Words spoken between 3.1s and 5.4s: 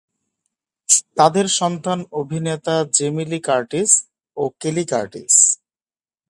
লি Curtis ও Kelly Curtis.